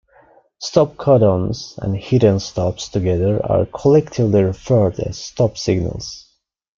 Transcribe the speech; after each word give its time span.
Stop-codons 0.57 1.77
and 1.77 1.95
hidden 1.95 2.39
stops 2.39 2.89
together 2.89 3.39
are 3.45 3.67
collectively 3.67 4.41
referred 4.41 4.99
as 4.99 5.19
stop-signals. 5.19 6.25